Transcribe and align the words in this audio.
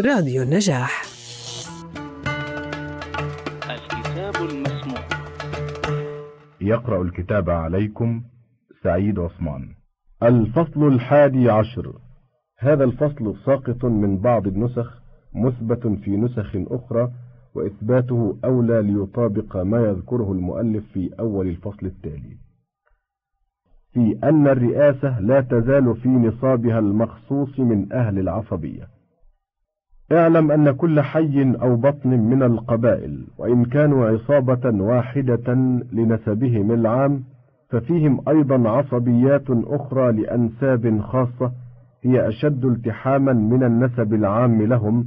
راديو 0.00 0.42
النجاح. 0.42 1.02
الكتاب 3.70 4.34
المسموع. 4.50 5.00
يقرأ 6.60 7.02
الكتاب 7.02 7.50
عليكم 7.50 8.22
سعيد 8.82 9.18
عثمان. 9.18 9.74
الفصل 10.22 10.86
الحادي 10.86 11.50
عشر. 11.50 11.92
هذا 12.58 12.84
الفصل 12.84 13.36
ساقط 13.46 13.84
من 13.84 14.18
بعض 14.18 14.46
النسخ 14.46 15.02
مثبت 15.34 15.86
في 15.86 16.16
نسخ 16.16 16.50
أخرى 16.56 17.12
وإثباته 17.54 18.38
أولى 18.44 18.82
ليطابق 18.82 19.56
ما 19.56 19.78
يذكره 19.78 20.32
المؤلف 20.32 20.84
في 20.92 21.10
أول 21.20 21.48
الفصل 21.48 21.86
التالي. 21.86 22.36
في 23.92 24.18
أن 24.24 24.46
الرئاسة 24.46 25.20
لا 25.20 25.40
تزال 25.40 25.96
في 25.96 26.08
نصابها 26.08 26.78
المخصوص 26.78 27.58
من 27.60 27.92
أهل 27.92 28.18
العصبية. 28.18 28.95
اعلم 30.12 30.50
أن 30.50 30.70
كل 30.70 31.00
حي 31.00 31.54
أو 31.62 31.76
بطن 31.76 32.10
من 32.10 32.42
القبائل 32.42 33.26
وإن 33.38 33.64
كانوا 33.64 34.08
عصابة 34.08 34.82
واحدة 34.82 35.54
لنسبهم 35.92 36.72
العام 36.72 37.22
ففيهم 37.70 38.20
أيضا 38.28 38.68
عصبيات 38.70 39.44
أخرى 39.50 40.12
لأنساب 40.12 41.00
خاصة 41.00 41.52
هي 42.02 42.28
أشد 42.28 42.64
التحاما 42.64 43.32
من 43.32 43.62
النسب 43.64 44.14
العام 44.14 44.62
لهم 44.62 45.06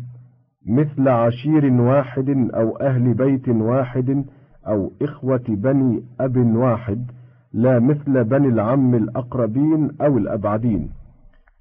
مثل 0.67 1.07
عشير 1.07 1.73
واحد 1.73 2.29
أو 2.53 2.77
أهل 2.77 3.13
بيت 3.13 3.49
واحد 3.49 4.25
أو 4.67 4.91
إخوة 5.01 5.43
بني 5.47 6.03
أب 6.19 6.37
واحد 6.55 7.11
لا 7.53 7.79
مثل 7.79 8.23
بني 8.23 8.47
العم 8.47 8.95
الأقربين 8.95 9.89
أو 10.01 10.17
الأبعدين. 10.17 10.89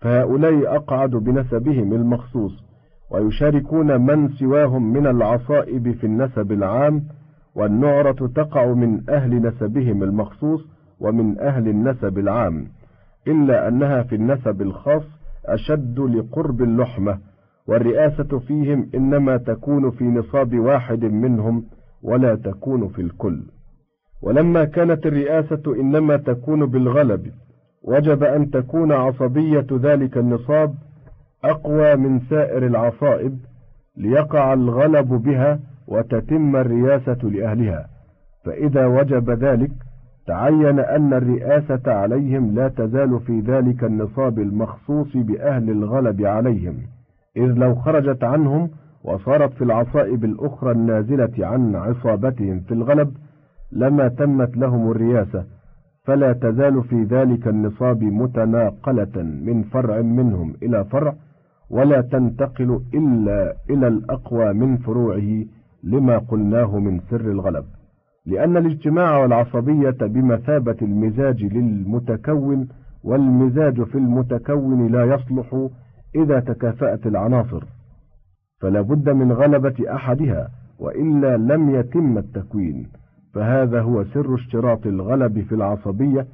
فهؤلاء 0.00 0.76
أقعد 0.76 1.10
بنسبهم 1.10 1.92
المخصوص. 1.92 2.67
ويشاركون 3.10 4.00
من 4.06 4.28
سواهم 4.28 4.92
من 4.92 5.06
العصائب 5.06 5.92
في 5.92 6.04
النسب 6.04 6.52
العام 6.52 7.02
والنعرة 7.54 8.26
تقع 8.26 8.72
من 8.72 9.10
أهل 9.10 9.42
نسبهم 9.42 10.02
المخصوص 10.02 10.66
ومن 11.00 11.40
أهل 11.40 11.68
النسب 11.68 12.18
العام 12.18 12.66
إلا 13.28 13.68
أنها 13.68 14.02
في 14.02 14.14
النسب 14.14 14.62
الخاص 14.62 15.02
أشد 15.46 16.00
لقرب 16.00 16.62
اللحمة 16.62 17.18
والرئاسة 17.68 18.38
فيهم 18.38 18.90
إنما 18.94 19.36
تكون 19.36 19.90
في 19.90 20.04
نصاب 20.04 20.58
واحد 20.58 21.04
منهم 21.04 21.64
ولا 22.02 22.34
تكون 22.34 22.88
في 22.88 23.02
الكل. 23.02 23.42
ولما 24.22 24.64
كانت 24.64 25.06
الرئاسة 25.06 25.62
إنما 25.80 26.16
تكون 26.16 26.66
بالغلب 26.66 27.26
وجب 27.82 28.22
أن 28.22 28.50
تكون 28.50 28.92
عصبية 28.92 29.66
ذلك 29.72 30.18
النصاب 30.18 30.74
أقوى 31.44 31.96
من 31.96 32.20
سائر 32.20 32.66
العصائب 32.66 33.38
ليقع 33.96 34.52
الغلب 34.52 35.08
بها 35.08 35.60
وتتم 35.88 36.56
الرياسة 36.56 37.18
لأهلها. 37.22 37.86
فإذا 38.44 38.86
وجب 38.86 39.30
ذلك 39.30 39.70
تعين 40.26 40.78
أن 40.78 41.12
الرئاسة 41.12 41.82
عليهم 41.86 42.54
لا 42.54 42.68
تزال 42.68 43.20
في 43.20 43.40
ذلك 43.40 43.84
النصاب 43.84 44.38
المخصوص 44.38 45.16
بأهل 45.16 45.70
الغلب 45.70 46.22
عليهم. 46.22 46.76
إذ 47.36 47.52
لو 47.52 47.74
خرجت 47.74 48.24
عنهم 48.24 48.70
وصارت 49.04 49.52
في 49.52 49.64
العصائب 49.64 50.24
الأخرى 50.24 50.72
النازلة 50.72 51.46
عن 51.46 51.76
عصابتهم 51.76 52.60
في 52.60 52.74
الغلب 52.74 53.16
لما 53.72 54.08
تمت 54.08 54.56
لهم 54.56 54.90
الرياسة 54.90 55.44
فلا 56.04 56.32
تزال 56.32 56.82
في 56.82 57.02
ذلك 57.02 57.48
النصاب 57.48 58.02
متناقلة 58.02 59.22
من 59.22 59.62
فرع 59.62 60.00
منهم 60.00 60.54
إلى 60.62 60.84
فرع 60.84 61.14
ولا 61.70 62.00
تنتقل 62.00 62.80
إلا 62.94 63.54
إلى 63.70 63.88
الأقوى 63.88 64.52
من 64.52 64.76
فروعه 64.76 65.44
لما 65.84 66.18
قلناه 66.18 66.78
من 66.78 67.00
سر 67.10 67.20
الغلب. 67.20 67.64
لأن 68.26 68.56
الاجتماع 68.56 69.18
والعصبية 69.18 69.96
بمثابة 70.00 70.76
المزاج 70.82 71.44
للمتكون 71.44 72.68
والمزاج 73.04 73.82
في 73.82 73.98
المتكون 73.98 74.92
لا 74.92 75.04
يصلح 75.04 75.68
إذا 76.14 76.40
تكافأت 76.40 77.06
العناصر. 77.06 77.64
فلا 78.60 78.80
بد 78.80 79.08
من 79.08 79.32
غلبة 79.32 79.94
أحدها 79.94 80.48
وإلا 80.78 81.36
لم 81.36 81.74
يتم 81.74 82.18
التكوين. 82.18 82.88
فهذا 83.34 83.80
هو 83.80 84.04
سر 84.04 84.34
اشتراط 84.34 84.86
الغلب 84.86 85.40
في 85.40 85.54
العصبية 85.54 86.26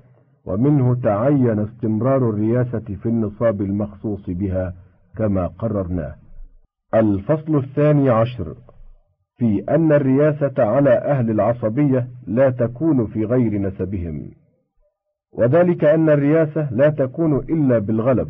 ومنه 0.46 0.94
تعين 0.94 1.58
استمرار 1.58 2.30
الرياسة 2.30 2.96
في 3.02 3.06
النصاب 3.06 3.62
المخصوص 3.62 4.30
بها 4.30 4.74
كما 5.16 5.46
قررناه. 5.46 6.14
الفصل 6.94 7.56
الثاني 7.56 8.10
عشر. 8.10 8.54
في 9.36 9.64
أن 9.68 9.92
الرياسة 9.92 10.54
على 10.58 10.90
أهل 10.90 11.30
العصبية 11.30 12.08
لا 12.26 12.50
تكون 12.50 13.06
في 13.06 13.24
غير 13.24 13.58
نسبهم. 13.58 14.30
وذلك 15.32 15.84
أن 15.84 16.08
الرياسة 16.10 16.72
لا 16.72 16.90
تكون 16.90 17.38
إلا 17.38 17.78
بالغلب 17.78 18.28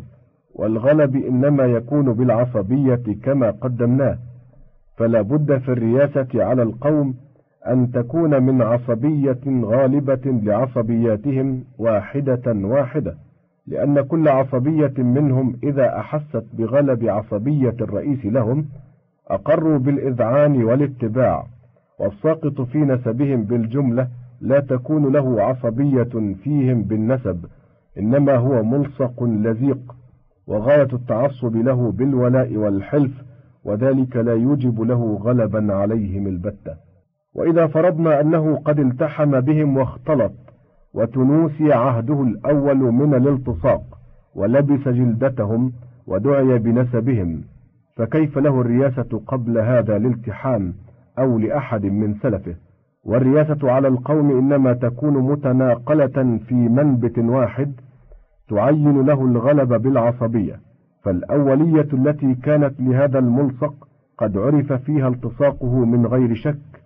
والغلب 0.55 1.15
إنما 1.15 1.65
يكون 1.65 2.13
بالعصبية 2.13 3.03
كما 3.23 3.51
قدمناه. 3.51 4.17
فلا 4.97 5.21
بد 5.21 5.57
في 5.57 5.71
الرياسة 5.71 6.27
على 6.35 6.61
القوم 6.61 7.15
أن 7.67 7.91
تكون 7.91 8.43
من 8.43 8.61
عصبية 8.61 9.41
غالبة 9.47 10.21
لعصبياتهم 10.25 11.63
واحدة 11.77 12.43
واحدة. 12.47 13.17
لأن 13.67 14.01
كل 14.01 14.27
عصبية 14.27 14.93
منهم 14.97 15.55
إذا 15.63 15.97
أحست 15.99 16.43
بغلب 16.53 17.05
عصبية 17.05 17.75
الرئيس 17.81 18.25
لهم 18.25 18.65
أقروا 19.27 19.77
بالإذعان 19.77 20.63
والاتباع 20.63 21.45
والساقط 21.99 22.61
في 22.61 22.77
نسبهم 22.77 23.43
بالجملة 23.43 24.07
لا 24.41 24.59
تكون 24.59 25.13
له 25.13 25.41
عصبية 25.41 26.33
فيهم 26.43 26.83
بالنسب 26.83 27.45
إنما 27.97 28.35
هو 28.35 28.63
ملصق 28.63 29.23
لزيق 29.23 29.95
وغاية 30.47 30.87
التعصب 30.93 31.55
له 31.55 31.91
بالولاء 31.91 32.55
والحلف 32.55 33.11
وذلك 33.63 34.15
لا 34.15 34.33
يوجب 34.33 34.81
له 34.81 35.19
غلبا 35.23 35.73
عليهم 35.73 36.27
البتة. 36.27 36.75
وإذا 37.35 37.67
فرضنا 37.67 38.21
أنه 38.21 38.55
قد 38.55 38.79
التحم 38.79 39.41
بهم 39.41 39.77
واختلط 39.77 40.31
وتنوسي 40.95 41.73
عهده 41.73 42.23
الأول 42.23 42.77
من 42.77 43.13
الالتصاق 43.13 43.81
ولبس 44.35 44.87
جلدتهم 44.87 45.71
ودعي 46.07 46.57
بنسبهم. 46.57 47.41
فكيف 47.95 48.37
له 48.37 48.61
الرياسة 48.61 49.21
قبل 49.27 49.57
هذا 49.57 49.97
الالتحام 49.97 50.73
أو 51.19 51.39
لأحد 51.39 51.85
من 51.85 52.13
سلفه؟ 52.13 52.55
والرياسة 53.03 53.71
على 53.71 53.87
القوم 53.87 54.31
إنما 54.31 54.73
تكون 54.73 55.13
متناقلة 55.31 56.39
في 56.47 56.55
منبت 56.55 57.17
واحد 57.19 57.71
تعين 58.49 59.05
له 59.05 59.25
الغلب 59.25 59.73
بالعصبية. 59.73 60.59
فالأولية 61.03 61.87
التي 61.93 62.35
كانت 62.35 62.73
لهذا 62.79 63.19
الملصق 63.19 63.87
قد 64.17 64.37
عرف 64.37 64.73
فيها 64.73 65.07
التصاقه 65.07 65.85
من 65.85 66.05
غير 66.05 66.33
شك. 66.33 66.84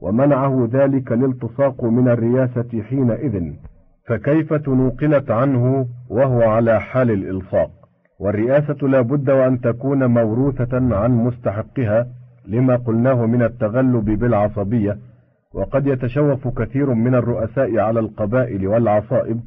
ومنعه 0.00 0.68
ذلك 0.72 1.12
الالتصاق 1.12 1.84
من 1.84 2.08
الرياسة 2.08 2.82
حينئذ 2.82 3.52
فكيف 4.06 4.54
تنوقلت 4.54 5.30
عنه 5.30 5.86
وهو 6.10 6.42
على 6.42 6.80
حال 6.80 7.10
الإلصاق؟ 7.10 7.70
والرئاسة 8.20 8.88
لا 8.88 9.00
بد 9.00 9.30
وأن 9.30 9.60
تكون 9.60 10.04
موروثة 10.04 10.96
عن 10.96 11.10
مستحقها 11.10 12.06
لما 12.46 12.76
قلناه 12.76 13.26
من 13.26 13.42
التغلب 13.42 14.04
بالعصبية 14.04 14.98
وقد 15.54 15.86
يتشوف 15.86 16.48
كثير 16.48 16.94
من 16.94 17.14
الرؤساء 17.14 17.78
على 17.78 18.00
القبائل 18.00 18.66
والعصائب 18.66 19.40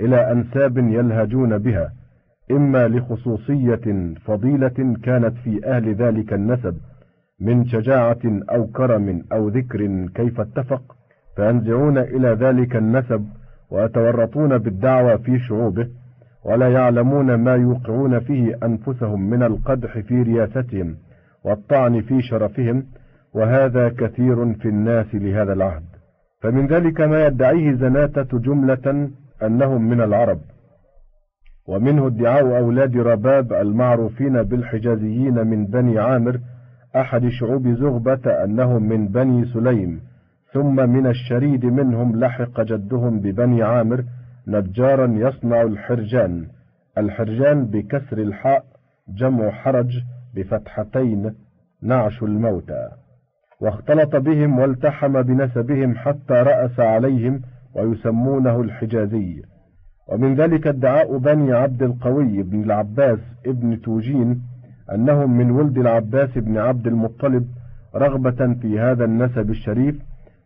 إلى 0.00 0.32
أنساب 0.32 0.78
يلهجون 0.78 1.58
بها 1.58 1.92
إما 2.50 2.88
لخصوصية 2.88 4.14
فضيلة 4.24 4.96
كانت 5.02 5.36
في 5.44 5.66
أهل 5.66 5.94
ذلك 5.94 6.32
النسب 6.32 6.76
من 7.44 7.66
شجاعة 7.66 8.40
أو 8.50 8.66
كرم 8.66 9.22
أو 9.32 9.48
ذكر 9.48 10.06
كيف 10.14 10.40
اتفق 10.40 10.82
فينزعون 11.36 11.98
إلى 11.98 12.28
ذلك 12.28 12.76
النسب 12.76 13.26
ويتورطون 13.70 14.58
بالدعوى 14.58 15.18
في 15.18 15.38
شعوبه 15.38 15.88
ولا 16.44 16.68
يعلمون 16.68 17.34
ما 17.34 17.54
يوقعون 17.54 18.20
فيه 18.20 18.58
أنفسهم 18.62 19.30
من 19.30 19.42
القدح 19.42 19.98
في 19.98 20.22
رياستهم 20.22 20.96
والطعن 21.44 22.00
في 22.00 22.22
شرفهم 22.22 22.84
وهذا 23.34 23.88
كثير 23.88 24.54
في 24.54 24.68
الناس 24.68 25.14
لهذا 25.14 25.52
العهد. 25.52 25.84
فمن 26.40 26.66
ذلك 26.66 27.00
ما 27.00 27.26
يدعيه 27.26 27.72
زناتة 27.72 28.38
جملة 28.38 29.10
أنهم 29.42 29.88
من 29.88 30.00
العرب. 30.00 30.38
ومنه 31.68 32.06
ادعاء 32.06 32.58
أولاد 32.58 32.96
رباب 32.96 33.52
المعروفين 33.52 34.42
بالحجازيين 34.42 35.46
من 35.46 35.66
بني 35.66 35.98
عامر 35.98 36.38
أحد 36.96 37.28
شعوب 37.28 37.68
زغبة 37.68 38.44
أنهم 38.44 38.82
من 38.82 39.08
بني 39.08 39.44
سليم 39.44 40.00
ثم 40.52 40.90
من 40.90 41.06
الشريد 41.06 41.66
منهم 41.66 42.20
لحق 42.20 42.60
جدهم 42.60 43.20
ببني 43.20 43.62
عامر 43.62 44.04
نجارا 44.48 45.06
يصنع 45.06 45.62
الحرجان 45.62 46.46
الحرجان 46.98 47.66
بكسر 47.66 48.18
الحاء 48.18 48.64
جمع 49.08 49.50
حرج 49.50 50.02
بفتحتين 50.34 51.34
نعش 51.82 52.22
الموتى. 52.22 52.88
واختلط 53.60 54.16
بهم 54.16 54.58
والتحم 54.58 55.22
بنسبهم 55.22 55.94
حتى 55.94 56.34
رأس 56.34 56.80
عليهم 56.80 57.42
ويسمونه 57.74 58.60
الحجازي. 58.60 59.42
ومن 60.08 60.34
ذلك 60.34 60.66
ادعاء 60.66 61.18
بني 61.18 61.52
عبد 61.52 61.82
القوي 61.82 62.42
بن 62.42 62.62
العباس 62.62 63.18
ابن 63.46 63.80
توجين 63.80 64.42
أنهم 64.92 65.36
من 65.36 65.50
ولد 65.50 65.78
العباس 65.78 66.38
بن 66.38 66.58
عبد 66.58 66.86
المطلب 66.86 67.46
رغبة 67.96 68.54
في 68.54 68.80
هذا 68.80 69.04
النسب 69.04 69.50
الشريف 69.50 69.96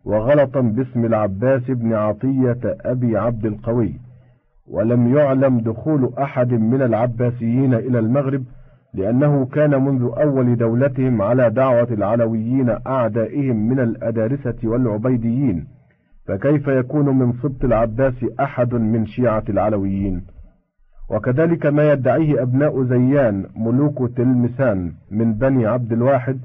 وغلطا 0.05 0.61
باسم 0.61 1.05
العباس 1.05 1.71
بن 1.71 1.93
عطية 1.93 2.59
أبي 2.63 3.17
عبد 3.17 3.45
القوي. 3.45 3.93
ولم 4.67 5.17
يعلم 5.17 5.59
دخول 5.59 6.13
أحد 6.19 6.53
من 6.53 6.81
العباسيين 6.81 7.73
إلى 7.73 7.99
المغرب 7.99 8.43
لأنه 8.93 9.45
كان 9.45 9.83
منذ 9.85 10.09
أول 10.17 10.55
دولتهم 10.55 11.21
على 11.21 11.49
دعوة 11.49 11.87
العلويين 11.91 12.77
أعدائهم 12.87 13.69
من 13.69 13.79
الأدارسة 13.79 14.55
والعبيديين. 14.63 15.67
فكيف 16.27 16.67
يكون 16.67 17.19
من 17.19 17.33
سبط 17.33 17.63
العباس 17.63 18.25
أحد 18.39 18.73
من 18.73 19.05
شيعة 19.05 19.43
العلويين؟ 19.49 20.21
وكذلك 21.09 21.65
ما 21.65 21.91
يدعيه 21.91 22.41
أبناء 22.41 22.83
زيان 22.83 23.45
ملوك 23.55 24.11
تلمسان 24.17 24.91
من 25.11 25.33
بني 25.33 25.65
عبد 25.65 25.91
الواحد 25.91 26.39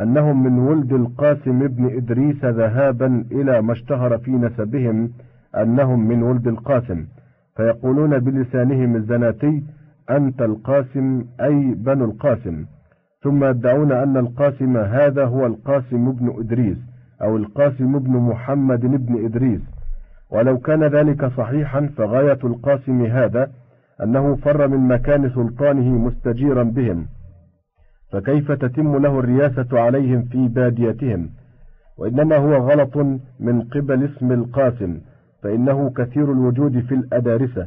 أنهم 0.00 0.42
من 0.42 0.58
ولد 0.58 0.92
القاسم 0.92 1.66
بن 1.66 1.96
إدريس 1.96 2.44
ذهابا 2.44 3.24
إلى 3.32 3.62
ما 3.62 3.72
اشتهر 3.72 4.18
في 4.18 4.30
نسبهم 4.30 5.10
أنهم 5.56 6.08
من 6.08 6.22
ولد 6.22 6.46
القاسم 6.46 7.06
فيقولون 7.56 8.18
بلسانهم 8.18 8.96
الزناتي 8.96 9.62
أنت 10.10 10.42
القاسم 10.42 11.24
أي 11.40 11.74
بنو 11.74 12.04
القاسم. 12.04 12.64
ثم 13.22 13.44
يدعون 13.44 13.92
أن 13.92 14.16
القاسم 14.16 14.76
هذا 14.76 15.24
هو 15.24 15.46
القاسم 15.46 16.12
بن 16.12 16.34
إدريس 16.38 16.76
أو 17.22 17.36
القاسم 17.36 17.98
بن 17.98 18.12
محمد 18.16 18.80
بن 18.80 19.24
إدريس. 19.24 19.60
ولو 20.30 20.58
كان 20.58 20.84
ذلك 20.84 21.26
صحيحا 21.26 21.86
فغاية 21.96 22.38
القاسم 22.44 23.02
هذا 23.02 23.50
أنه 24.02 24.36
فر 24.36 24.68
من 24.68 24.88
مكان 24.88 25.30
سلطانه 25.30 25.98
مستجيرا 25.98 26.62
بهم 26.62 27.06
فكيف 28.12 28.52
تتم 28.52 28.96
له 28.96 29.18
الرياسة 29.18 29.80
عليهم 29.80 30.22
في 30.22 30.48
باديتهم؟ 30.48 31.28
وإنما 31.98 32.36
هو 32.36 32.54
غلط 32.54 32.96
من 33.40 33.62
قبل 33.62 34.04
اسم 34.04 34.32
القاسم 34.32 35.00
فإنه 35.42 35.90
كثير 35.90 36.32
الوجود 36.32 36.80
في 36.80 36.94
الأدارسة 36.94 37.66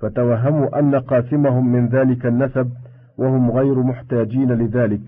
فتوهموا 0.00 0.78
أن 0.78 0.94
قاسمهم 0.94 1.72
من 1.72 1.88
ذلك 1.88 2.26
النسب 2.26 2.70
وهم 3.18 3.50
غير 3.50 3.82
محتاجين 3.82 4.52
لذلك 4.52 5.00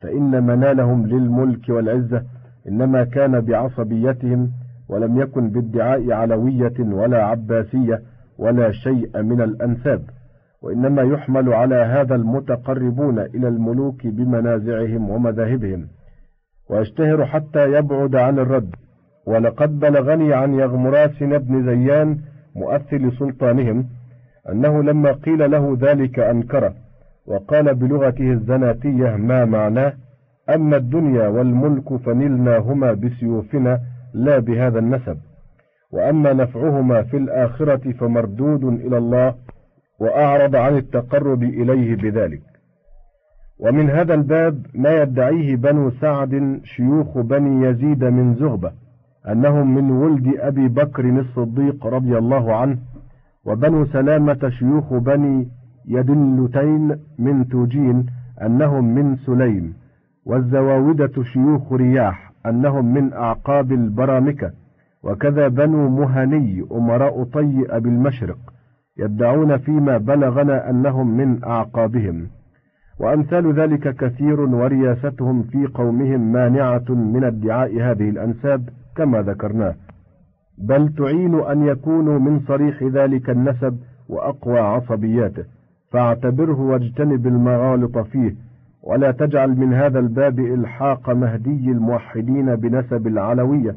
فإن 0.00 0.42
منالهم 0.46 1.06
للملك 1.06 1.68
والعزة 1.68 2.22
إنما 2.68 3.04
كان 3.04 3.40
بعصبيتهم 3.40 4.50
ولم 4.88 5.20
يكن 5.20 5.50
بادعاء 5.50 6.12
علوية 6.12 6.74
ولا 6.80 7.24
عباسية 7.24 8.02
ولا 8.38 8.72
شيء 8.72 9.22
من 9.22 9.40
الأنساب. 9.40 10.02
وإنما 10.62 11.02
يحمل 11.02 11.52
على 11.52 11.74
هذا 11.74 12.14
المتقربون 12.14 13.18
إلى 13.18 13.48
الملوك 13.48 14.06
بمنازعهم 14.06 15.10
ومذاهبهم. 15.10 15.88
ويشتهر 16.70 17.26
حتى 17.26 17.72
يبعد 17.72 18.16
عن 18.16 18.38
الرد. 18.38 18.74
ولقد 19.26 19.78
بلغني 19.78 20.34
عن 20.34 20.54
يغمراس 20.54 21.22
بن 21.22 21.64
زيان 21.64 22.18
مؤثل 22.56 23.12
سلطانهم 23.18 23.86
أنه 24.48 24.82
لما 24.82 25.12
قيل 25.12 25.50
له 25.50 25.78
ذلك 25.80 26.18
أنكره 26.18 26.74
وقال 27.26 27.74
بلغته 27.74 28.32
الزناتية 28.32 29.16
ما 29.16 29.44
معناه؟ 29.44 29.92
أما 30.54 30.76
الدنيا 30.76 31.28
والملك 31.28 31.96
فنلناهما 31.96 32.92
بسيوفنا 32.92 33.80
لا 34.14 34.38
بهذا 34.38 34.78
النسب. 34.78 35.16
وأما 35.92 36.32
نفعهما 36.32 37.02
في 37.02 37.16
الآخرة 37.16 37.92
فمردود 37.92 38.64
إلى 38.64 38.98
الله 38.98 39.34
وأعرض 40.00 40.56
عن 40.56 40.76
التقرب 40.76 41.42
إليه 41.42 41.96
بذلك. 41.96 42.42
ومن 43.58 43.90
هذا 43.90 44.14
الباب 44.14 44.66
ما 44.74 45.02
يدعيه 45.02 45.56
بنو 45.56 45.90
سعد 45.90 46.60
شيوخ 46.64 47.18
بني 47.18 47.66
يزيد 47.66 48.04
من 48.04 48.34
زغبة 48.34 48.72
أنهم 49.28 49.74
من 49.74 49.90
ولد 49.90 50.34
أبي 50.38 50.68
بكر 50.68 51.04
الصديق 51.04 51.86
رضي 51.86 52.18
الله 52.18 52.54
عنه 52.56 52.78
وبنو 53.44 53.84
سلامة 53.84 54.48
شيوخ 54.48 54.94
بني 54.94 55.48
يدلتين 55.88 56.96
من 57.18 57.48
توجين 57.48 58.06
أنهم 58.42 58.94
من 58.94 59.16
سليم 59.16 59.74
والزواودة 60.26 61.22
شيوخ 61.22 61.72
رياح 61.72 62.32
أنهم 62.46 62.94
من 62.94 63.12
أعقاب 63.12 63.72
البرامكة 63.72 64.50
وكذا 65.02 65.48
بنو 65.48 65.88
مهني 65.88 66.64
أمراء 66.72 67.24
طي 67.24 67.66
أبي 67.70 67.88
المشرق. 67.88 68.38
يدعون 68.98 69.56
فيما 69.56 69.98
بلغنا 69.98 70.70
أنهم 70.70 71.16
من 71.16 71.44
أعقابهم. 71.44 72.26
وأمثال 73.00 73.52
ذلك 73.52 73.96
كثير 73.96 74.40
ورياستهم 74.40 75.42
في 75.42 75.66
قومهم 75.66 76.32
مانعة 76.32 76.84
من 76.88 77.24
ادعاء 77.24 77.80
هذه 77.80 78.08
الأنساب 78.10 78.68
كما 78.96 79.22
ذكرناه. 79.22 79.74
بل 80.58 80.88
تعين 80.88 81.34
أن 81.34 81.66
يكونوا 81.66 82.18
من 82.18 82.40
صريح 82.40 82.82
ذلك 82.82 83.30
النسب 83.30 83.78
وأقوى 84.08 84.58
عصبياته. 84.58 85.44
فاعتبره 85.90 86.60
واجتنب 86.60 87.26
المغالط 87.26 87.98
فيه. 87.98 88.34
ولا 88.82 89.10
تجعل 89.10 89.50
من 89.56 89.74
هذا 89.74 89.98
الباب 89.98 90.38
إلحاق 90.38 91.10
مهدي 91.10 91.70
الموحدين 91.70 92.56
بنسب 92.56 93.06
العلوية. 93.06 93.74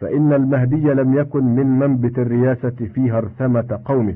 فإن 0.00 0.32
المهدي 0.32 0.94
لم 0.94 1.18
يكن 1.18 1.44
من 1.44 1.78
منبت 1.78 2.18
الرياسة 2.18 2.70
في 2.94 3.10
هرثمة 3.10 3.80
قومه. 3.84 4.14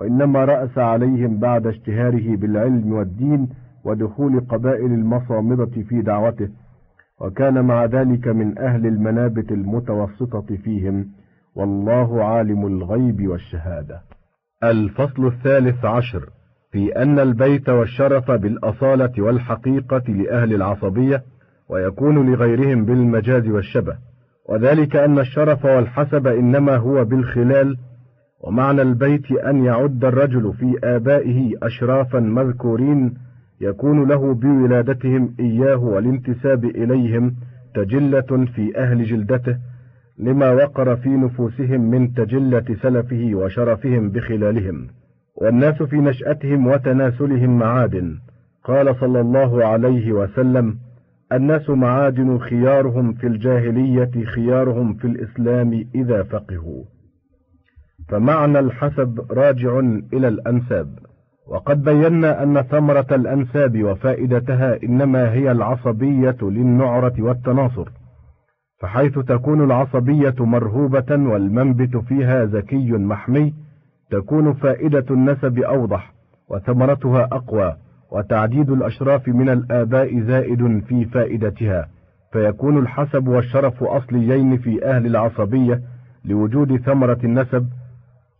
وإنما 0.00 0.44
رأس 0.44 0.78
عليهم 0.78 1.38
بعد 1.38 1.66
اشتهاره 1.66 2.36
بالعلم 2.36 2.92
والدين 2.92 3.48
ودخول 3.84 4.40
قبائل 4.40 4.92
المصامدة 4.92 5.82
في 5.88 6.02
دعوته 6.02 6.48
وكان 7.20 7.64
مع 7.64 7.84
ذلك 7.84 8.28
من 8.28 8.58
أهل 8.58 8.86
المنابت 8.86 9.52
المتوسطة 9.52 10.56
فيهم 10.64 11.06
والله 11.54 12.24
عالم 12.24 12.66
الغيب 12.66 13.28
والشهادة. 13.28 14.00
الفصل 14.64 15.26
الثالث 15.26 15.84
عشر 15.84 16.28
في 16.72 17.02
أن 17.02 17.18
البيت 17.18 17.68
والشرف 17.68 18.30
بالأصالة 18.30 19.12
والحقيقة 19.18 20.02
لأهل 20.08 20.54
العصبية 20.54 21.22
ويكون 21.68 22.32
لغيرهم 22.32 22.84
بالمجاز 22.84 23.48
والشبه. 23.48 23.96
وذلك 24.48 24.96
أن 24.96 25.18
الشرف 25.18 25.64
والحسب 25.64 26.26
إنما 26.26 26.76
هو 26.76 27.04
بالخلال 27.04 27.76
ومعنى 28.40 28.82
البيت 28.82 29.32
أن 29.32 29.64
يعد 29.64 30.04
الرجل 30.04 30.52
في 30.52 30.78
آبائه 30.84 31.52
أشرافا 31.62 32.20
مذكورين 32.20 33.14
يكون 33.60 34.08
له 34.08 34.34
بولادتهم 34.34 35.34
إياه 35.40 35.76
والانتساب 35.84 36.64
إليهم 36.64 37.34
تجلة 37.74 38.46
في 38.54 38.78
أهل 38.78 39.04
جلدته 39.04 39.56
لما 40.18 40.50
وقر 40.50 40.96
في 40.96 41.08
نفوسهم 41.08 41.80
من 41.90 42.14
تجلة 42.14 42.76
سلفه 42.82 43.30
وشرفهم 43.34 44.10
بخلالهم. 44.10 44.86
والناس 45.34 45.82
في 45.82 45.96
نشأتهم 45.96 46.66
وتناسلهم 46.66 47.58
معادن 47.58 48.18
قال 48.64 48.96
صلى 48.96 49.20
الله 49.20 49.64
عليه 49.64 50.12
وسلم 50.12 50.78
الناس 51.32 51.70
معادن 51.70 52.38
خيارهم 52.38 53.12
في 53.12 53.26
الجاهلية 53.26 54.24
خيارهم 54.24 54.94
في 54.94 55.04
الإسلام 55.06 55.84
إذا 55.94 56.22
فقهوا. 56.22 56.84
فمعنى 58.08 58.58
الحسب 58.58 59.20
راجع 59.30 59.78
إلى 60.12 60.28
الأنساب. 60.28 60.98
وقد 61.50 61.82
بينا 61.82 62.42
أن 62.42 62.62
ثمرة 62.62 63.06
الأنساب 63.10 63.82
وفائدتها 63.82 64.82
إنما 64.82 65.32
هي 65.32 65.50
العصبية 65.50 66.36
للنعرة 66.42 67.14
والتناصر 67.18 67.88
فحيث 68.80 69.18
تكون 69.18 69.64
العصبية 69.64 70.34
مرهوبة 70.40 71.06
والمنبت 71.10 71.96
فيها 71.96 72.44
زكي 72.44 72.92
محمي 72.92 73.54
تكون 74.10 74.52
فائدة 74.52 75.04
النسب 75.10 75.58
أوضح 75.58 76.12
وثمرتها 76.48 77.28
أقوى 77.32 77.76
وتعديد 78.12 78.70
الأشراف 78.70 79.28
من 79.28 79.48
الآباء 79.48 80.20
زائد 80.20 80.84
في 80.88 81.04
فائدتها 81.04 81.88
فيكون 82.32 82.78
الحسب 82.78 83.28
والشرف 83.28 83.82
أصليين 83.82 84.56
في 84.58 84.84
أهل 84.84 85.06
العصبية 85.06 85.80
لوجود 86.24 86.76
ثمرة 86.76 87.18
النسب 87.24 87.66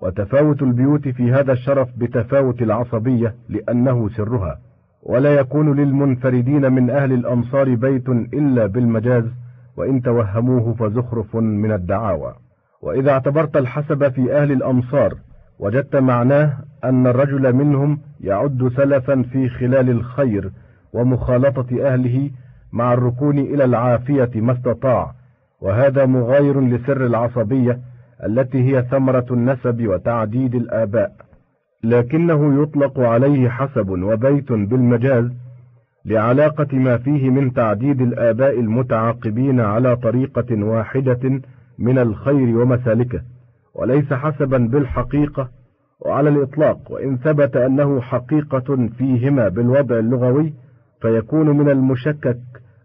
وتفاوت 0.03 0.63
البيوت 0.63 1.09
في 1.09 1.33
هذا 1.33 1.53
الشرف 1.53 1.89
بتفاوت 1.97 2.63
العصبية 2.63 3.35
لأنه 3.49 4.09
سرها. 4.09 4.59
ولا 5.03 5.35
يكون 5.35 5.77
للمنفردين 5.81 6.73
من 6.73 6.91
أهل 6.91 7.13
الأمصار 7.13 7.75
بيت 7.75 8.09
إلا 8.09 8.67
بالمجاز 8.67 9.25
وإن 9.77 10.03
توهموه 10.03 10.75
فزخرف 10.75 11.37
من 11.37 11.73
الدعاوى. 11.73 12.35
وإذا 12.83 13.11
اعتبرت 13.11 13.57
الحسب 13.57 14.09
في 14.09 14.37
أهل 14.37 14.53
الأمصار 14.53 15.15
وجدت 15.59 15.97
معناه 15.97 16.53
أن 16.85 17.07
الرجل 17.07 17.53
منهم 17.53 17.99
يعد 18.21 18.73
سلفا 18.77 19.23
في 19.23 19.49
خلال 19.49 19.91
الخير 19.91 20.51
ومخالطة 20.93 21.87
أهله 21.87 22.31
مع 22.73 22.93
الركون 22.93 23.39
إلى 23.39 23.65
العافية 23.65 24.31
ما 24.35 24.53
استطاع. 24.53 25.13
وهذا 25.61 26.07
مغاير 26.07 26.61
لسر 26.61 27.07
العصبية 27.07 27.79
التي 28.27 28.59
هي 28.59 28.83
ثمرة 28.83 29.27
النسب 29.31 29.87
وتعديد 29.87 30.55
الآباء. 30.55 31.13
لكنه 31.85 32.63
يطلق 32.63 33.01
عليه 33.01 33.49
حسب 33.49 33.89
وبيت 33.89 34.53
بالمجاز 34.53 35.31
لعلاقة 36.05 36.69
ما 36.73 36.97
فيه 36.97 37.31
من 37.31 37.53
تعديد 37.53 38.01
الآباء 38.01 38.61
المتعاقبين 38.61 39.61
على 39.61 39.97
طريقة 39.97 40.65
واحدة 40.65 41.41
من 41.79 41.99
الخير 41.99 42.59
ومسالكه 42.59 43.21
وليس 43.75 44.13
حسبا 44.13 44.59
بالحقيقة 44.59 45.49
وعلى 46.01 46.29
الإطلاق. 46.31 46.93
وإن 46.93 47.17
ثبت 47.17 47.57
أنه 47.57 48.01
حقيقة 48.01 48.89
فيهما 48.99 49.49
بالوضع 49.49 49.99
اللغوي 49.99 50.53
فيكون 51.03 51.51
من 51.51 51.69
المشكك 51.69 52.41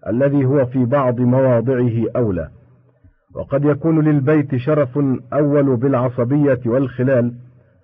الذي 0.08 0.46
هو 0.46 0.66
في 0.66 0.86
بعض 0.86 1.20
مواضعه 1.20 2.04
أولى. 2.16 2.50
وقد 3.36 3.66
يكون 3.66 4.04
للبيت 4.04 4.56
شرف 4.56 5.00
أول 5.34 5.78
بالعصبية 5.78 6.60
والخلال 6.66 7.34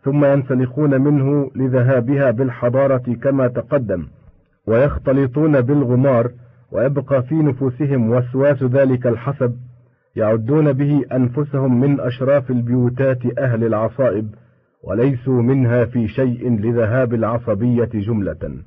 ثم 0.03 0.25
ينسلخون 0.25 1.01
منه 1.01 1.51
لذهابها 1.55 2.31
بالحضارة 2.31 3.15
كما 3.24 3.48
تقدم 3.48 4.08
ويختلطون 4.67 5.62
بالغمار 5.62 6.31
ويبقى 6.72 7.24
في 7.24 7.36
نفوسهم 7.36 8.10
وسواس 8.10 8.63
ذلك 8.63 9.08
الحسب 9.08 9.55
يعدون 10.15 10.74
به 10.74 11.05
أنفسهم 11.12 11.79
من 11.79 12.00
أشراف 12.00 12.51
البيوتات 12.51 13.39
أهل 13.39 13.63
العصائب 13.63 14.27
وليسوا 14.84 15.41
منها 15.41 15.86
في 15.86 16.08
شيء 16.08 16.60
لذهاب 16.60 17.13
العصبية 17.13 17.89
جملة. 17.93 18.58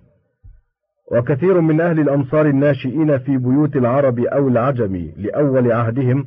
وكثير 1.12 1.60
من 1.60 1.80
أهل 1.80 2.00
الأمصار 2.00 2.46
الناشئين 2.46 3.18
في 3.18 3.36
بيوت 3.36 3.76
العرب 3.76 4.18
أو 4.18 4.48
العجم 4.48 5.10
لأول 5.16 5.72
عهدهم 5.72 6.26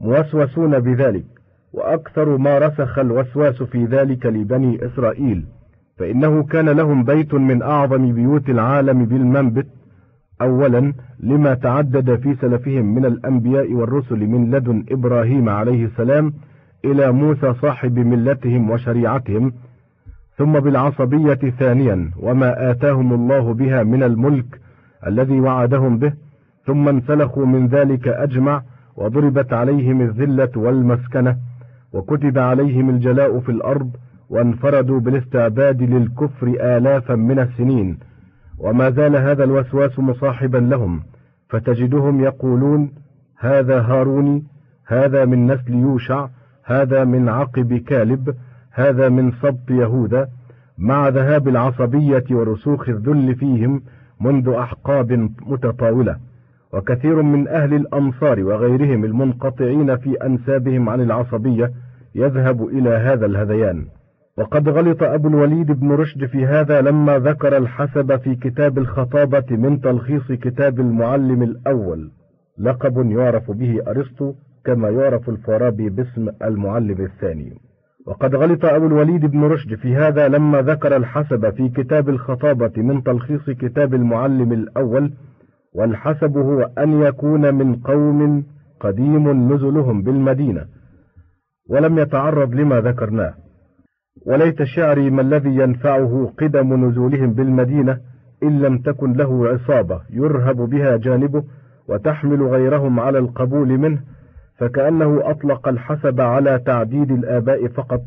موسوسون 0.00 0.80
بذلك 0.80 1.24
وأكثر 1.72 2.36
ما 2.36 2.58
رسخ 2.58 2.98
الوسواس 2.98 3.62
في 3.62 3.84
ذلك 3.84 4.26
لبني 4.26 4.86
إسرائيل 4.86 5.44
فإنه 5.98 6.42
كان 6.42 6.68
لهم 6.68 7.04
بيت 7.04 7.34
من 7.34 7.62
أعظم 7.62 8.12
بيوت 8.12 8.48
العالم 8.48 9.04
بالمنبت 9.04 9.66
أولا 10.42 10.92
لما 11.20 11.54
تعدد 11.54 12.20
في 12.20 12.34
سلفهم 12.40 12.94
من 12.94 13.04
الأنبياء 13.04 13.72
والرسل 13.72 14.26
من 14.26 14.50
لدن 14.50 14.84
إبراهيم 14.90 15.48
عليه 15.48 15.84
السلام 15.84 16.32
إلى 16.84 17.12
موسى 17.12 17.54
صاحب 17.54 17.98
ملتهم 17.98 18.70
وشريعتهم 18.70 19.52
ثم 20.38 20.52
بالعصبية 20.60 21.34
ثانيا 21.58 22.10
وما 22.16 22.70
آتاهم 22.70 23.12
الله 23.12 23.54
بها 23.54 23.82
من 23.82 24.02
الملك 24.02 24.60
الذي 25.06 25.40
وعدهم 25.40 25.98
به 25.98 26.12
ثم 26.66 26.88
انسلخوا 26.88 27.46
من 27.46 27.66
ذلك 27.66 28.08
أجمع 28.08 28.62
وضربت 28.96 29.52
عليهم 29.52 30.00
الذلة 30.00 30.50
والمسكنة 30.56 31.36
وكتب 31.92 32.38
عليهم 32.38 32.90
الجلاء 32.90 33.40
في 33.40 33.48
الأرض 33.48 33.90
وانفردوا 34.30 35.00
بالاستعباد 35.00 35.82
للكفر 35.82 36.46
آلافا 36.60 37.14
من 37.14 37.38
السنين. 37.38 37.98
وما 38.58 38.90
زال 38.90 39.16
هذا 39.16 39.44
الوسواس 39.44 39.98
مصاحبا 39.98 40.58
لهم 40.58 41.02
فتجدهم 41.48 42.20
يقولون 42.20 42.92
هذا 43.38 43.80
هاروني 43.80 44.44
هذا 44.86 45.24
من 45.24 45.46
نسل 45.46 45.74
يوشع 45.74 46.28
هذا 46.64 47.04
من 47.04 47.28
عقب 47.28 47.74
كالب 47.74 48.34
هذا 48.72 49.08
من 49.08 49.32
سبط 49.32 49.70
يهوذا 49.70 50.28
مع 50.78 51.08
ذهاب 51.08 51.48
العصبية 51.48 52.24
ورسوخ 52.30 52.88
الذل 52.88 53.34
فيهم 53.34 53.82
منذ 54.20 54.48
أحقاب 54.48 55.30
متطاولة. 55.46 56.16
وكثير 56.72 57.22
من 57.22 57.48
أهل 57.48 57.74
الأمصار 57.74 58.44
وغيرهم 58.44 59.04
المنقطعين 59.04 59.96
في 59.96 60.14
أنسابهم 60.24 60.88
عن 60.88 61.00
العصبية 61.00 61.72
يذهب 62.14 62.66
إلى 62.68 62.90
هذا 62.90 63.26
الهذيان. 63.26 63.84
وقد 64.38 64.68
غلط 64.68 65.02
أبو 65.02 65.28
الوليد 65.28 65.72
بن 65.72 65.92
رشد 65.92 66.26
في 66.26 66.46
هذا 66.46 66.80
لما 66.80 67.18
ذكر 67.18 67.56
الحسب 67.56 68.16
في 68.16 68.34
كتاب 68.34 68.78
الخطابة 68.78 69.44
من 69.50 69.80
تلخيص 69.80 70.32
كتاب 70.32 70.80
المعلم 70.80 71.42
الأول. 71.42 72.10
لقب 72.58 73.10
يعرف 73.10 73.50
به 73.50 73.80
أرسطو 73.88 74.34
كما 74.64 74.88
يعرف 74.90 75.28
الفارابي 75.28 75.88
باسم 75.88 76.28
المعلم 76.42 77.00
الثاني. 77.00 77.52
وقد 78.06 78.34
غلط 78.34 78.64
أبو 78.64 78.86
الوليد 78.86 79.26
بن 79.26 79.44
رشد 79.44 79.74
في 79.74 79.96
هذا 79.96 80.28
لما 80.28 80.62
ذكر 80.62 80.96
الحسب 80.96 81.50
في 81.50 81.68
كتاب 81.68 82.08
الخطابة 82.08 82.72
من 82.76 83.02
تلخيص 83.02 83.50
كتاب 83.50 83.94
المعلم 83.94 84.52
الأول 84.52 85.12
والحسب 85.76 86.38
هو 86.38 86.70
أن 86.78 87.02
يكون 87.02 87.54
من 87.54 87.74
قوم 87.74 88.44
قديم 88.80 89.52
نزلهم 89.52 90.02
بالمدينة 90.02 90.64
ولم 91.70 91.98
يتعرض 91.98 92.54
لما 92.54 92.80
ذكرناه. 92.80 93.34
وليت 94.26 94.62
شعري 94.62 95.10
ما 95.10 95.22
الذي 95.22 95.56
ينفعه 95.56 96.32
قدم 96.38 96.86
نزولهم 96.88 97.32
بالمدينة 97.32 97.98
إن 98.42 98.60
لم 98.60 98.78
تكن 98.78 99.12
له 99.12 99.48
عصابة 99.48 100.00
يرهب 100.10 100.56
بها 100.56 100.96
جانبه 100.96 101.44
وتحمل 101.88 102.42
غيرهم 102.42 103.00
على 103.00 103.18
القبول 103.18 103.68
منه 103.78 104.00
فكأنه 104.58 105.30
أطلق 105.30 105.68
الحسب 105.68 106.20
على 106.20 106.58
تعديد 106.58 107.10
الآباء 107.10 107.68
فقط 107.68 108.00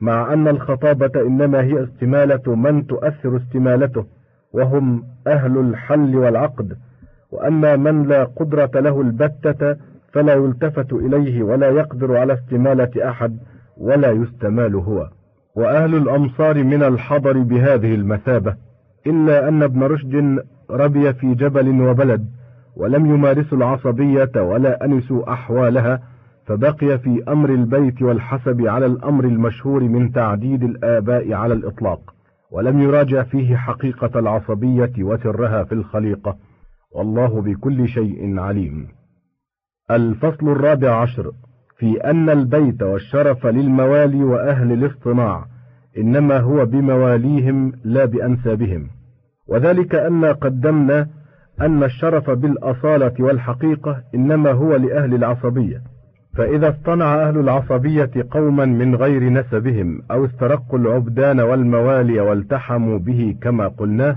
مع 0.00 0.32
أن 0.32 0.48
الخطابة 0.48 1.20
إنما 1.20 1.62
هي 1.62 1.84
استمالة 1.84 2.54
من 2.54 2.86
تؤثر 2.86 3.36
استمالته 3.36 4.04
وهم 4.52 5.02
أهل 5.26 5.58
الحل 5.58 6.16
والعقد. 6.16 6.76
وأما 7.32 7.76
من 7.76 8.02
لا 8.02 8.24
قدرة 8.24 8.70
له 8.74 9.00
البتة 9.00 9.76
فلا 10.12 10.34
يلتفت 10.34 10.92
إليه 10.92 11.42
ولا 11.42 11.68
يقدر 11.70 12.16
على 12.16 12.32
استمالة 12.32 13.08
أحد 13.08 13.38
ولا 13.76 14.10
يستمال 14.10 14.74
هو. 14.74 15.08
وأهل 15.56 15.94
الأمصار 15.94 16.64
من 16.64 16.82
الحضر 16.82 17.38
بهذه 17.38 17.94
المثابة 17.94 18.56
إلا 19.06 19.48
أن 19.48 19.62
ابن 19.62 19.82
رشد 19.82 20.44
ربي 20.70 21.12
في 21.12 21.34
جبل 21.34 21.80
وبلد 21.80 22.26
ولم 22.76 23.06
يمارسوا 23.06 23.58
العصبية 23.58 24.30
ولا 24.36 24.84
أنسوا 24.84 25.32
أحوالها 25.32 26.00
فبقي 26.46 26.98
في 26.98 27.22
أمر 27.28 27.50
البيت 27.50 28.02
والحسب 28.02 28.66
على 28.66 28.86
الأمر 28.86 29.24
المشهور 29.24 29.82
من 29.82 30.12
تعديد 30.12 30.62
الآباء 30.62 31.32
على 31.32 31.54
الإطلاق 31.54 32.14
ولم 32.50 32.82
يراجع 32.82 33.22
فيه 33.22 33.56
حقيقة 33.56 34.18
العصبية 34.18 34.92
وسرها 34.98 35.64
في 35.64 35.72
الخليقة. 35.72 36.36
والله 36.90 37.40
بكل 37.42 37.88
شيء 37.88 38.38
عليم. 38.38 38.88
الفصل 39.90 40.48
الرابع 40.48 41.00
عشر. 41.00 41.32
في 41.78 42.00
أن 42.00 42.30
البيت 42.30 42.82
والشرف 42.82 43.46
للموالي 43.46 44.24
وأهل 44.24 44.72
الاصطناع 44.72 45.44
إنما 45.98 46.38
هو 46.38 46.66
بمواليهم 46.66 47.72
لا 47.84 48.04
بأنسابهم. 48.04 48.88
وذلك 49.48 49.94
أن 49.94 50.24
قدمنا 50.24 51.08
أن 51.60 51.84
الشرف 51.84 52.30
بالأصالة 52.30 53.14
والحقيقة 53.20 54.02
إنما 54.14 54.50
هو 54.50 54.76
لأهل 54.76 55.14
العصبية. 55.14 55.82
فإذا 56.36 56.68
اصطنع 56.68 57.28
أهل 57.28 57.38
العصبية 57.38 58.10
قوما 58.30 58.64
من 58.64 58.94
غير 58.94 59.32
نسبهم 59.32 60.02
أو 60.10 60.24
استرقوا 60.24 60.78
العبدان 60.78 61.40
والموالي 61.40 62.20
والتحموا 62.20 62.98
به 62.98 63.36
كما 63.42 63.68
قلناه 63.68 64.16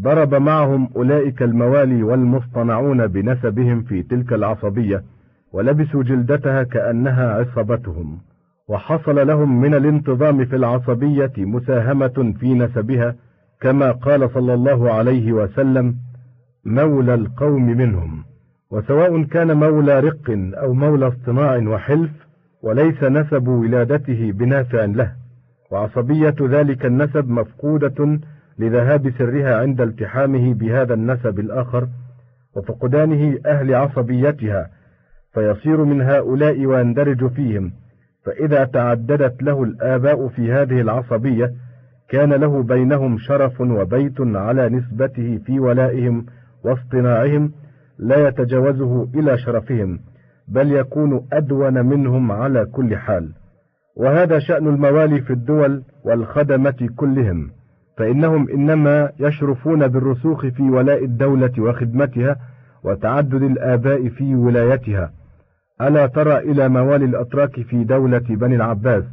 ضرب 0.00 0.34
معهم 0.34 0.88
أولئك 0.96 1.42
الموالي 1.42 2.02
والمصطنعون 2.02 3.06
بنسبهم 3.06 3.82
في 3.82 4.02
تلك 4.02 4.32
العصبية 4.32 5.02
ولبسوا 5.52 6.02
جلدتها 6.02 6.62
كأنها 6.62 7.32
عصبتهم 7.32 8.18
وحصل 8.68 9.26
لهم 9.26 9.60
من 9.60 9.74
الانتظام 9.74 10.44
في 10.44 10.56
العصبية 10.56 11.32
مساهمة 11.38 12.34
في 12.40 12.54
نسبها 12.54 13.14
كما 13.60 13.92
قال 13.92 14.30
صلى 14.34 14.54
الله 14.54 14.92
عليه 14.92 15.32
وسلم 15.32 15.94
مولى 16.64 17.14
القوم 17.14 17.66
منهم 17.66 18.24
وسواء 18.70 19.22
كان 19.22 19.56
مولى 19.56 20.00
رق 20.00 20.30
أو 20.54 20.72
مولى 20.74 21.08
اصطناع 21.08 21.56
وحلف 21.56 22.10
وليس 22.62 23.02
نسب 23.02 23.48
ولادته 23.48 24.32
بنافع 24.32 24.84
له 24.84 25.12
وعصبية 25.70 26.34
ذلك 26.40 26.86
النسب 26.86 27.28
مفقودة 27.30 28.18
لذهاب 28.58 29.10
سرها 29.18 29.56
عند 29.56 29.80
التحامه 29.80 30.54
بهذا 30.54 30.94
النسب 30.94 31.38
الآخر 31.38 31.88
وفقدانه 32.56 33.38
أهل 33.46 33.74
عصبيتها 33.74 34.68
فيصير 35.34 35.84
من 35.84 36.02
هؤلاء 36.02 36.66
ويندرج 36.66 37.26
فيهم. 37.26 37.72
فإذا 38.24 38.64
تعددت 38.64 39.42
له 39.42 39.62
الآباء 39.62 40.28
في 40.28 40.52
هذه 40.52 40.80
العصبية 40.80 41.52
كان 42.08 42.32
له 42.32 42.62
بينهم 42.62 43.18
شرف 43.18 43.60
وبيت 43.60 44.20
على 44.20 44.68
نسبته 44.68 45.40
في 45.46 45.60
ولائهم 45.60 46.26
واصطناعهم 46.64 47.52
لا 47.98 48.28
يتجاوزه 48.28 49.08
إلى 49.14 49.38
شرفهم 49.38 49.98
بل 50.48 50.72
يكون 50.72 51.26
أدون 51.32 51.86
منهم 51.86 52.32
على 52.32 52.66
كل 52.66 52.96
حال. 52.96 53.32
وهذا 53.96 54.38
شأن 54.38 54.68
الموالي 54.68 55.20
في 55.20 55.32
الدول 55.32 55.82
والخدمة 56.04 56.88
كلهم. 56.96 57.50
فإنهم 57.96 58.48
إنما 58.48 59.10
يشرفون 59.20 59.88
بالرسوخ 59.88 60.46
في 60.46 60.62
ولاء 60.62 61.04
الدولة 61.04 61.52
وخدمتها 61.58 62.36
وتعدد 62.84 63.42
الآباء 63.42 64.08
في 64.08 64.34
ولايتها. 64.34 65.10
ألا 65.80 66.06
ترى 66.06 66.38
إلى 66.38 66.68
موالي 66.68 67.04
الأتراك 67.04 67.60
في 67.60 67.84
دولة 67.84 68.18
بني 68.28 68.56
العباس 68.56 69.04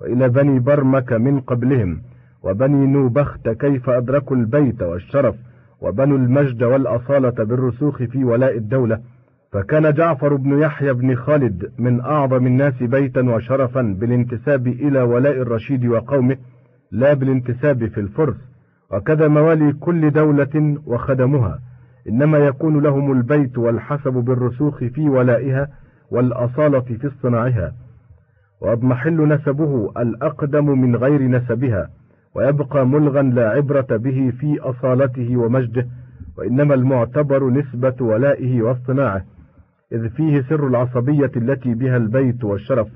وإلى 0.00 0.28
بني 0.28 0.58
برمك 0.58 1.12
من 1.12 1.40
قبلهم 1.40 2.00
وبني 2.42 2.86
نوبخت 2.86 3.48
كيف 3.48 3.90
أدركوا 3.90 4.36
البيت 4.36 4.82
والشرف 4.82 5.34
وبنوا 5.80 6.18
المجد 6.18 6.62
والأصالة 6.62 7.44
بالرسوخ 7.44 8.02
في 8.02 8.24
ولاء 8.24 8.56
الدولة. 8.56 9.00
فكان 9.52 9.92
جعفر 9.92 10.34
بن 10.34 10.58
يحيى 10.58 10.92
بن 10.92 11.14
خالد 11.14 11.72
من 11.78 12.00
أعظم 12.00 12.46
الناس 12.46 12.82
بيتا 12.82 13.20
وشرفا 13.20 13.82
بالانتساب 14.00 14.66
إلى 14.66 15.02
ولاء 15.02 15.36
الرشيد 15.36 15.86
وقومه 15.86 16.36
لا 16.92 17.14
بالانتساب 17.14 17.86
في 17.86 18.00
الفرس 18.00 18.36
وكذا 18.92 19.28
موالي 19.28 19.72
كل 19.72 20.10
دولة 20.10 20.76
وخدمها. 20.86 21.60
إنما 22.08 22.38
يكون 22.38 22.82
لهم 22.82 23.12
البيت 23.12 23.58
والحسب 23.58 24.12
بالرسوخ 24.12 24.78
في 24.78 25.08
ولائها 25.08 25.68
والأصالة 26.10 26.80
في 26.80 27.06
اصطناعها 27.08 27.72
ويضمحل 28.62 29.28
نسبه 29.28 29.92
الأقدم 29.96 30.80
من 30.80 30.96
غير 30.96 31.22
نسبها 31.22 31.90
ويبقى 32.34 32.86
ملغا 32.86 33.22
لا 33.22 33.48
عبرة 33.50 33.96
به 33.96 34.32
في 34.40 34.60
أصالته 34.60 35.36
ومجده 35.36 35.86
وإنما 36.38 36.74
المعتبر 36.74 37.50
نسبة 37.50 37.94
ولائه 38.00 38.62
واصطناعه. 38.62 39.24
إذ 39.92 40.08
فيه 40.08 40.40
سر 40.40 40.66
العصبية 40.66 41.30
التي 41.36 41.74
بها 41.74 41.96
البيت 41.96 42.44
والشرف 42.44 42.88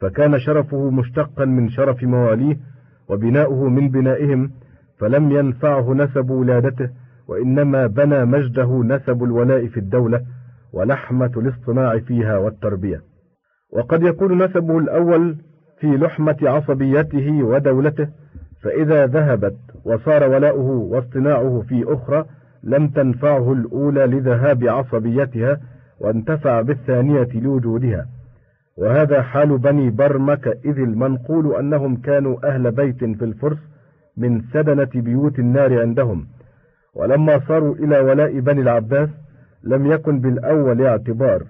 فكان 0.00 0.38
شرفه 0.38 0.90
مشتقا 0.90 1.44
من 1.44 1.68
شرف 1.68 2.02
مواليه 2.02 2.56
وبناؤه 3.08 3.68
من 3.68 3.88
بنائهم 3.88 4.50
فلم 4.98 5.32
ينفعه 5.32 5.94
نسب 5.94 6.30
ولادته 6.30 6.90
وإنما 7.28 7.86
بنى 7.86 8.24
مجده 8.24 8.82
نسب 8.84 9.24
الولاء 9.24 9.66
في 9.66 9.80
الدولة 9.80 10.20
ولحمة 10.72 11.30
الاصطناع 11.36 11.98
فيها 11.98 12.38
والتربية. 12.38 13.00
وقد 13.72 14.02
يكون 14.02 14.44
نسبه 14.44 14.78
الأول 14.78 15.36
في 15.80 15.86
لحمة 15.86 16.36
عصبيته 16.42 17.42
ودولته 17.42 18.08
فإذا 18.62 19.06
ذهبت 19.06 19.56
وصار 19.84 20.30
ولاؤه 20.30 20.70
واصطناعه 20.70 21.62
في 21.68 21.84
أخرى 21.88 22.24
لم 22.62 22.88
تنفعه 22.88 23.52
الأولى 23.52 24.06
لذهاب 24.06 24.64
عصبيتها 24.64 25.60
وانتفع 26.00 26.60
بالثانية 26.60 27.28
لوجودها. 27.34 28.06
وهذا 28.78 29.22
حال 29.22 29.58
بني 29.58 29.90
برمك 29.90 30.46
إذ 30.64 30.78
المنقول 30.78 31.56
أنهم 31.56 31.96
كانوا 31.96 32.48
أهل 32.48 32.70
بيت 32.70 33.04
في 33.04 33.24
الفرس 33.24 33.58
من 34.16 34.40
سدنة 34.40 34.90
بيوت 34.94 35.38
النار 35.38 35.80
عندهم. 35.80 36.26
ولما 36.94 37.38
صاروا 37.38 37.74
إلى 37.74 38.00
ولاء 38.00 38.40
بني 38.40 38.60
العباس 38.60 39.08
لم 39.64 39.86
يكن 39.86 40.20
بالأول 40.20 40.82
اعتبار 40.86 41.42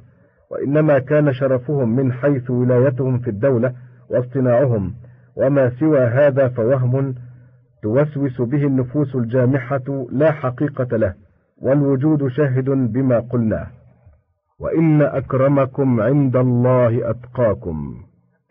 وإنما 0.51 0.99
كان 0.99 1.33
شرفهم 1.33 1.97
من 1.97 2.13
حيث 2.13 2.51
ولايتهم 2.51 3.19
في 3.19 3.31
الدولة 3.31 3.73
واصطناعهم. 4.11 4.95
وما 5.37 5.71
سوى 5.71 6.01
هذا 6.01 6.49
فوهم 6.49 7.15
توسوس 7.83 8.41
به 8.41 8.67
النفوس 8.67 9.17
الجامحة 9.17 10.07
لا 10.13 10.33
حقيقة 10.33 10.97
له 10.97 11.15
والوجود 11.63 12.29
شاهد 12.29 12.65
بما 12.65 13.19
قلناه 13.19 13.67
وإن 14.61 15.03
أكرمكم 15.03 16.01
عند 16.01 16.37
الله 16.37 17.11
أتقاكم. 17.11 18.05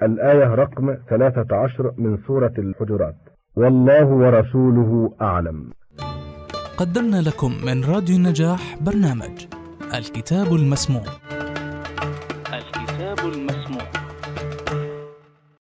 الآية 0.04 0.56
رقم 0.56 0.96
13 1.10 1.94
من 1.98 2.18
سورة 2.28 2.54
الحجرات. 2.58 3.16
والله 3.56 4.06
ورسوله 4.06 5.14
أعلم. 5.22 5.72
قدمنا 6.78 7.22
لكم 7.22 7.52
من 7.66 7.84
راديو 7.84 8.16
النجاح 8.16 8.78
برنامج 8.82 9.46
الكتاب 9.98 10.48
المسموع. 10.54 11.35